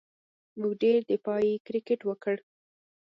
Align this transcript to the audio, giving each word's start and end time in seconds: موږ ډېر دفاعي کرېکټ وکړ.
موږ 0.59 0.73
ډېر 0.83 0.99
دفاعي 1.11 1.53
کرېکټ 1.67 1.99
وکړ. 2.05 2.35